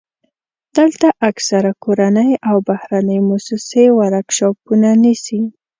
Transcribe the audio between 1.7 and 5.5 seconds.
کورنۍ او بهرنۍ موسسې ورکشاپونه نیسي.